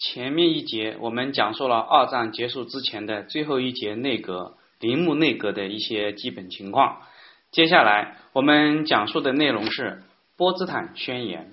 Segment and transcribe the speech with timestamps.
[0.00, 7.02] 前面一节我们讲述了二战结束之前的最后一节内阁铃木内阁的一些基本情况。
[7.50, 10.02] 接下来我们讲述的内容是
[10.38, 11.52] 波茨坦宣言。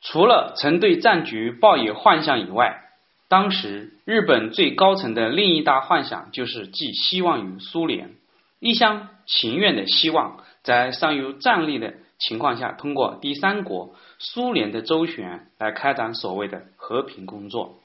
[0.00, 2.80] 除了曾对战局抱有幻想以外，
[3.28, 8.14] 当时日本最高层的另一大幻想就是寄希望于苏联，
[8.60, 17.78] 一厢情愿的希望在尚有战力的情况下，通过第三国苏联的周旋来开展所谓的和平工作，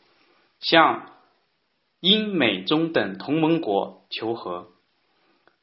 [0.60, 1.12] 向
[2.00, 4.68] 英美中等同盟国求和。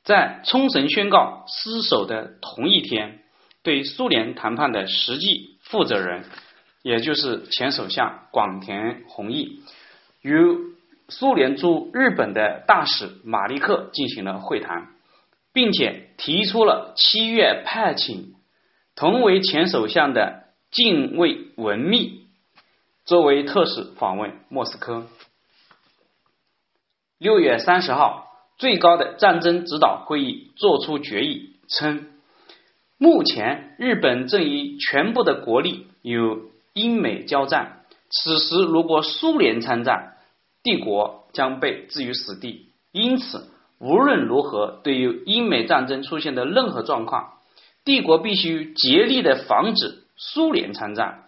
[0.04, 3.22] 在冲绳宣告失守的同一天，
[3.62, 6.24] 对苏联谈判的实际负责人。
[6.82, 9.62] 也就是前首相广田弘毅
[10.22, 10.32] 与
[11.08, 14.86] 苏联驻日本的大使马利克进行了会谈，
[15.52, 18.26] 并且提出了七月派遣
[18.98, 22.26] 同为前首相的近卫文秘
[23.04, 25.06] 作为特使访问莫斯科。
[27.16, 28.26] 六月三十号，
[28.58, 32.08] 最高的战争指导会议作出决议，称
[32.98, 36.18] 目前日本正以全部的国力与。
[36.74, 40.16] 英美交战，此时如果苏联参战，
[40.62, 42.72] 帝国将被置于死地。
[42.92, 43.48] 因此，
[43.80, 47.37] 无论如何，对于英美战争出现的任何状况，
[47.88, 51.24] 帝国必须竭力的防止苏联参战。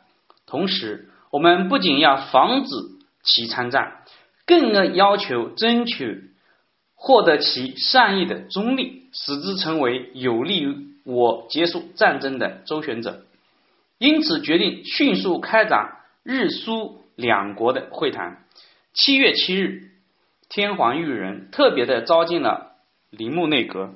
[0.46, 2.70] 同时，我们不仅要防止
[3.22, 4.02] 其参战，
[4.44, 6.32] 更要要求争取
[6.94, 13.24] 获得其善意的中立，使之成为有利于我结束战争的周旋者。
[13.96, 18.44] 因此，决定迅速开展日苏两国的会谈。
[18.92, 19.92] 七月七日，
[20.50, 22.72] 天皇裕仁特别的召进了
[23.08, 23.94] 铃木内阁，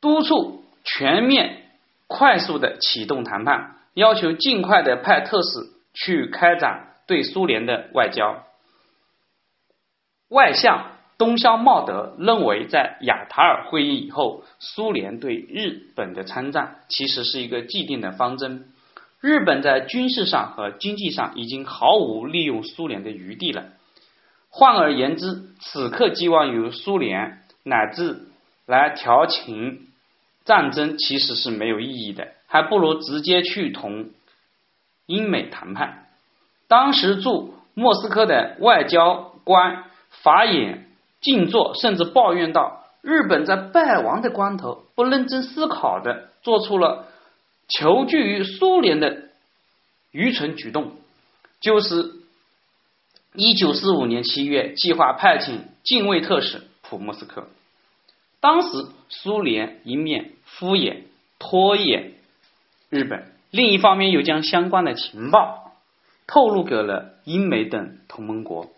[0.00, 1.64] 督促全面、
[2.06, 5.48] 快速的启动谈判，要求尽快的派特使
[5.92, 8.42] 去开展对苏联的外交。
[10.28, 10.92] 外相。
[11.18, 18.68] 东乡茂德认为，在亚塔尔会议以后，苏联对日本的参战其实是一个既定的方针。
[19.22, 23.64] 日本在军事上和经济上已经毫无利用苏联的余地了。
[24.50, 28.26] 换而言之，此刻寄望于苏联乃至
[28.66, 29.86] 来调停
[30.46, 34.08] 战争，其实是没有意义的，还不如直接去同
[35.04, 36.06] 英美谈判。
[36.66, 40.84] 当时驻莫斯科的外交官法眼。
[41.18, 47.08] 静坐，甚至抱怨道：“日本在败亡的关头，不认真思考的，做出了
[47.68, 49.22] 求助于苏联的
[50.12, 50.92] 愚蠢举动。”
[51.58, 52.12] 就是
[53.32, 57.48] 一九四五年七月，计划派遣近卫特使普莫斯科。
[58.40, 58.68] 当时
[59.08, 60.98] 苏联一面敷衍
[61.38, 62.12] 拖延
[62.90, 65.72] 日本，另一方面又将相关的情报
[66.26, 68.68] 透露给了英美等同盟国。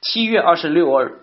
[0.00, 1.20] 七月二十六日。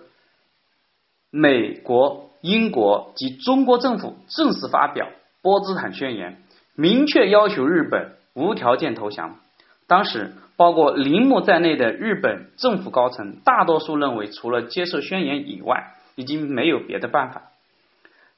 [1.34, 5.08] 美国、英国及中国政府正式发表
[5.40, 6.42] 波茨坦宣言，
[6.74, 9.38] 明确要求日本无条件投降。
[9.86, 17.44] 当时，包括铃木在内的日本政府高层大多数认为，除了接受宣言以外，已经没有别的办法。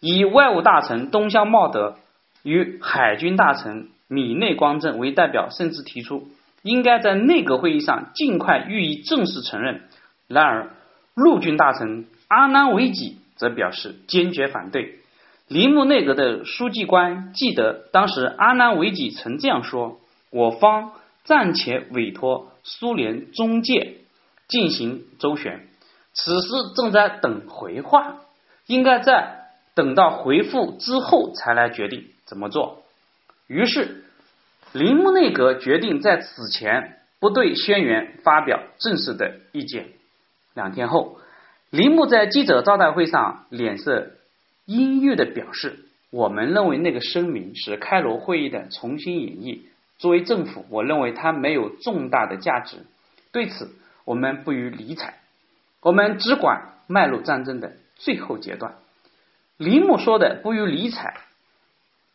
[0.05, 1.97] 以外务大臣东乡茂德
[2.43, 6.29] 与海军大臣米内光正为代表，甚至提出
[6.61, 9.81] 应该在内阁会议上尽快予以正式承认。
[10.29, 10.75] 然而，
[11.15, 12.05] 陆军大臣。
[12.27, 14.99] 阿南惟几则表示坚决反对。
[15.47, 20.01] 铃木内阁的书记官记得，当时阿南惟几曾这样说
[20.33, 23.99] ：“我方暂且委托苏联中介
[24.49, 25.69] 进行周旋，
[26.13, 28.17] 此时正在等回话，
[28.67, 29.44] 应该在
[29.75, 32.83] 等到回复之后才来决定怎么做。”
[33.47, 34.05] 于是，
[34.73, 39.87] 铃木内阁决定在此前不对宣言发表正式的意见。
[40.55, 41.19] 两天后。
[41.71, 44.13] 铃木在记者招待会上脸色
[44.65, 49.63] 阴郁的表示：“我们认为那个声明是开罗会议的重新演绎。
[49.99, 52.77] 作为政府，我认为它没有重大的价值。
[53.33, 53.75] 对此，
[54.05, 55.15] 我们不予理睬。
[55.81, 58.77] 我们只管迈入战争的最后阶段。”
[59.57, 61.15] 铃木说的“不予理睬”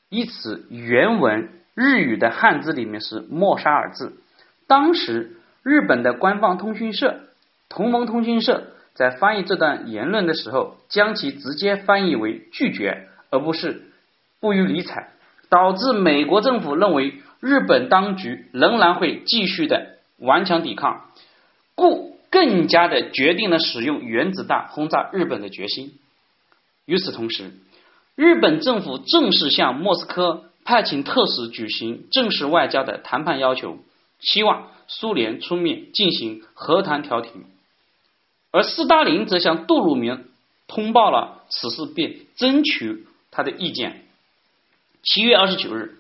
[0.09, 4.21] 一词原文日语的汉字里面是“莫沙尔字。
[4.67, 7.21] 当时日本的官方通讯社
[7.69, 8.73] 同盟通讯社。
[8.95, 13.83] 在翻译这段言论的时候，将其直接翻译为拒绝，而不是
[14.41, 15.07] 不予理睬，
[15.47, 21.05] 导致美国政府认为日本当局仍然会继续的顽强抵抗，
[21.75, 25.93] 故更加的决定了使用原子弹轰炸日本的决心。
[26.89, 27.51] 与此同时，
[28.15, 33.77] 日本政府正式向莫斯科派请特使举行正式外交的谈判要求，
[34.19, 37.45] 希望苏联出面进行和谈调停，
[38.49, 40.29] 而斯大林则向杜鲁门
[40.67, 44.05] 通报了此事，并争取他的意见。
[45.03, 45.99] 七月二十九日，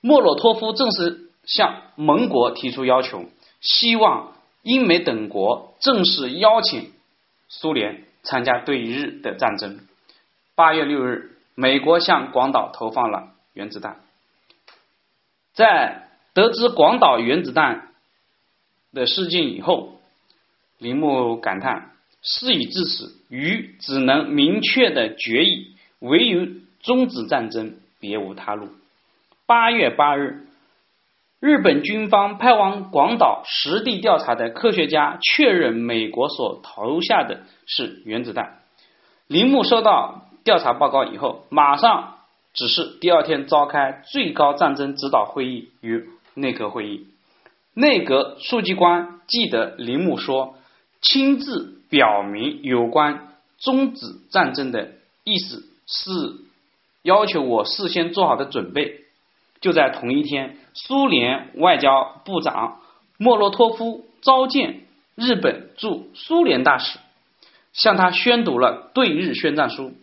[0.00, 3.26] 莫洛托夫正式向盟国提出要求，
[3.60, 6.92] 希望英美等国正式邀请
[7.50, 9.80] 苏联参加对日的战争。
[10.54, 14.00] 八月六日，美国向广岛投放了原子弹。
[15.54, 17.88] 在得知广岛原子弹
[18.92, 20.00] 的事件以后，
[20.78, 21.90] 铃木感叹
[22.22, 26.46] ：“事已至此，余只能明确的决议，唯有
[26.80, 28.68] 终止战争，别无他路。”
[29.44, 30.46] 八月八日，
[31.42, 38.60] 日本军方派往广岛实地调查的科学家确认，美国所投下的是原子弹。
[39.26, 40.28] 铃木收到。
[40.44, 42.16] 调查报告以后，马上
[42.52, 47.06] 指示第二天召开最高战争指导会议与内阁会议。
[47.74, 50.56] 内阁书记官记得铃木说，
[51.00, 53.28] 亲自表明有关
[53.60, 56.10] 终止战争的意思是
[57.02, 59.02] 要求我事先做好的准备。
[59.62, 62.82] 就在同一天，苏联外交部长
[63.16, 64.82] 莫洛托夫召见
[65.14, 66.98] 日本驻苏联大使，
[67.72, 69.94] 向他宣读了对日宣战书。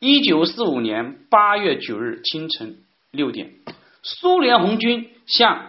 [0.00, 2.78] 一九四五年八月九日清晨
[3.10, 3.50] 六点，
[4.02, 5.66] 苏联红军向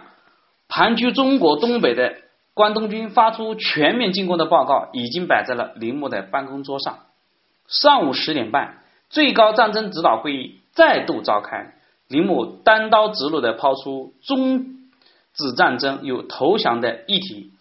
[0.68, 2.16] 盘踞中国东北的
[2.54, 7.00] 关东军发出全面进攻的报告，已经摆在了铃木的办公桌上。
[7.66, 8.78] 上午十点半，
[9.10, 11.74] 最高战争指导会议再度召开，
[12.10, 14.66] 铃木单刀直入的抛出中
[15.32, 17.52] 止战争有投降的议题。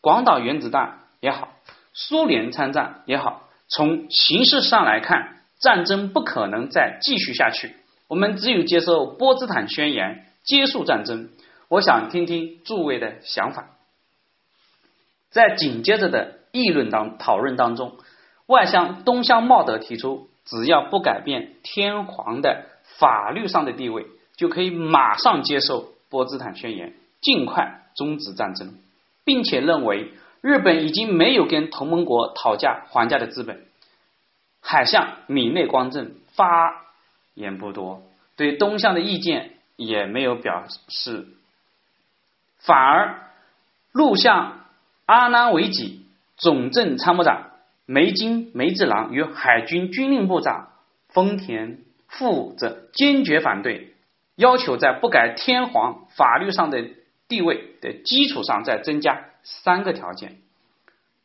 [0.00, 1.48] 广岛原子弹也好，
[1.92, 5.34] 苏联参战也好，从形式上来看。
[5.58, 7.76] 战争不可能再继续下去，
[8.08, 11.30] 我们只有接受波茨坦宣言，结束战争。
[11.68, 13.70] 我想听听诸位的想法。
[15.30, 17.96] 在紧接着的议论当讨论当中，
[18.44, 22.66] 外相东乡茂德提出，只要不改变天皇的
[22.98, 24.06] 法律上的地位，
[24.36, 28.74] 就可以马上接受波茨坦宣言，尽快终止战争，
[29.24, 33.66] 并且认为日本已经没有跟同盟国讨价还价的资本。
[34.60, 36.86] 海相米内光政发
[37.34, 38.02] 言不多，
[38.36, 41.26] 对东向的意见也没有表示，
[42.58, 43.30] 反而
[43.92, 44.66] 陆相
[45.06, 46.04] 阿南惟几
[46.36, 47.50] 总政参谋长
[47.86, 50.68] 梅津梅治郎与海军军令部长
[51.08, 53.94] 丰田负责坚决反对，
[54.34, 56.84] 要求在不改天皇法律上的
[57.28, 60.38] 地位的基础上再增加三个条件：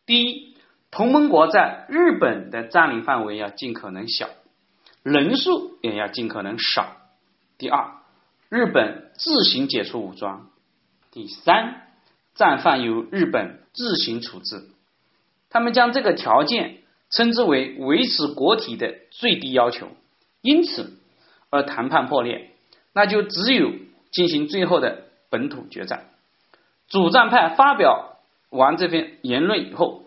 [0.06, 0.52] 第一。
[0.94, 4.28] 同盟国在日本的占领范围要尽可能小，
[5.04, 6.98] 人数也要尽可能少。
[7.58, 7.94] 第二，
[8.50, 10.50] 日本自行解除武装。
[11.10, 11.84] 第三，
[12.36, 14.68] 战犯由日本自行处置。
[15.50, 16.80] 他们将这个条件
[17.10, 19.88] 称之为维持国体的最低要求。
[20.42, 20.98] 因此，
[21.50, 22.52] 而谈判破裂，
[22.94, 23.72] 那就只有
[24.12, 26.10] 进行最后的本土决战。
[26.88, 28.18] 主战派发表
[28.50, 30.02] 完这篇言论以后。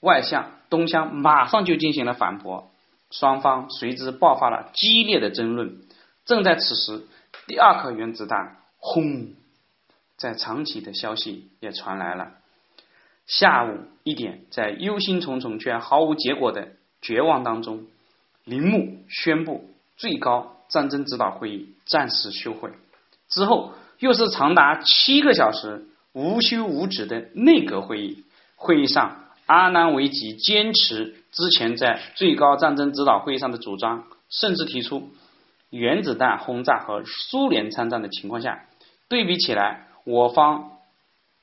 [0.00, 2.70] 外相东乡马上就进行了反驳，
[3.10, 5.78] 双方随之爆发了激烈的争论。
[6.26, 7.06] 正在此时，
[7.46, 9.32] 第二颗原子弹轰，
[10.18, 12.32] 在长崎的消息也传来了。
[13.26, 17.86] 下午一点，在忧心忡忡却毫无结果的绝望当中，
[18.44, 22.70] 铃木宣布最高战争指导会议暂时休会。
[23.28, 28.24] 之后又是长达七个小时无休无止的内阁会议，
[28.56, 29.20] 会议上。
[29.46, 35.10] 阿南惟几坚持之前在最高战争指导会议上的主张，甚至提出
[35.68, 38.64] 原子弹轰炸和苏联参战的情况下，
[39.06, 40.78] 对比起来，我方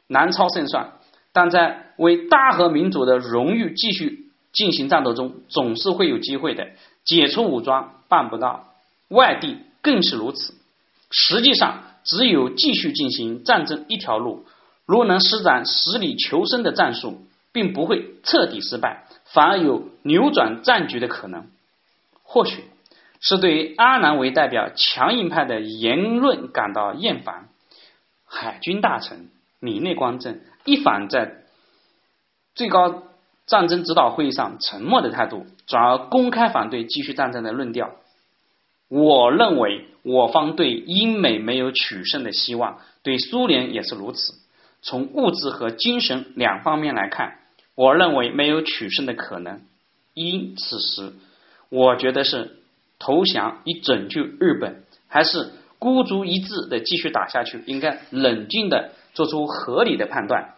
[0.08, 0.94] 难超胜算。
[1.32, 6.70] 但在为大和民主的荣誉继续进行战斗中，总是会有机会的。
[7.06, 8.76] 解除武装办不到，
[9.08, 10.54] 外地更是如此。
[11.10, 14.46] 实际上，只有继续进行战争一条路。
[14.86, 17.26] 如能施展死里求生的战术。
[17.54, 21.48] 并不会彻底失败，反而有扭转战局的可能。
[22.24, 22.64] 或许
[23.20, 27.50] 是对阿南为代表强硬派的言论感到厌烦，
[28.26, 31.44] 海军大臣米内光政一反在
[32.56, 33.04] 最高
[33.46, 37.96] 战争指导会议上沉默的态度，转而公开反对继续战争的论调。
[38.92, 44.34] 我认为我方对英美没有取胜的希望，对苏联也是如此。
[44.82, 47.38] 从物质和精神两方面来看。
[47.74, 49.62] 我认为没有取胜的可能，
[50.14, 51.14] 因此时，
[51.70, 52.58] 我觉得是
[53.00, 57.64] 投降以拯救日本，还是孤注一掷的继续打下去？
[57.66, 60.56] 应该冷静的做出合理的判断，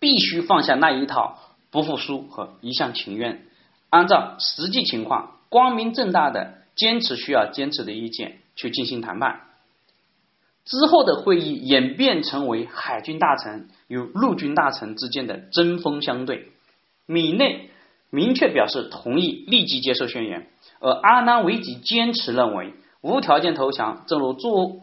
[0.00, 1.38] 必须放下那一套
[1.70, 3.44] 不服输和一厢情愿，
[3.90, 9.42] 按照实际情况，光明正大的坚持需要坚持的意见去进行谈判。
[10.64, 16.52] 之后的会议演变成为海军大臣与陆军大臣之间的针锋相对。
[17.06, 17.70] 米内
[18.10, 20.48] 明确表示同意立即接受宣言，
[20.78, 24.80] 而阿南维吉坚持认为无条件投降，正如作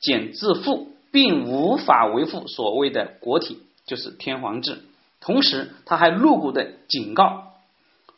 [0.00, 4.82] 茧自缚，并无法维护所谓的国体，就是天皇制。
[5.20, 7.52] 同时，他还露骨的警告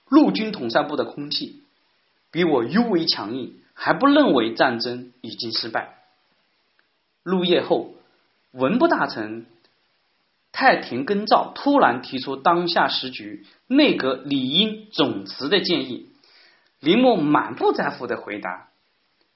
[0.08, 1.62] 陆军统帅部的空气
[2.30, 5.98] 比我尤为强硬，还不认为战争已经失败。
[7.22, 7.94] 入夜后，
[8.52, 9.46] 文部大臣
[10.52, 16.08] 太田根造突然提出当下时局内阁理应总辞的建议。
[16.80, 18.68] 林木满不在乎的回答：“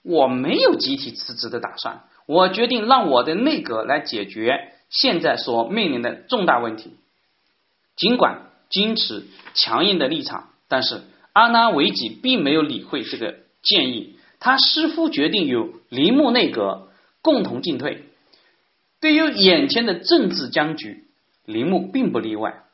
[0.03, 6.97] 我没有集体辞职的打算，我决定让我的内阁来解决现在所面临的重大问题。”
[7.97, 9.25] 尽管坚持
[9.55, 11.03] 强硬的立场，但是
[11.35, 16.89] 阿拉维吉并没有理会这个建议，他似乎决定由铃木内阁。
[17.25, 18.03] 共同进退。
[19.01, 21.05] 对于眼前的政治僵局，
[21.47, 22.65] 铃木并不例外。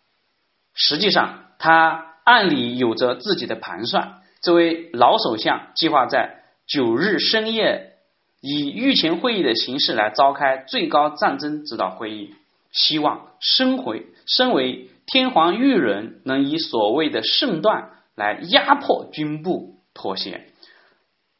[0.74, 4.22] 实际上，他暗里有着自己的盘算。
[4.42, 7.92] 这位老首相计划在九日深夜
[8.40, 12.34] 以御前会议的形式来召开最高战争指导会议，
[12.72, 17.90] 希望身回身为天皇裕人，能以所谓的圣断
[18.20, 20.46] 来压迫军部妥协，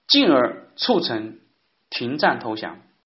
[0.08, 1.38] 进而促成
[1.90, 2.78] 停战投降。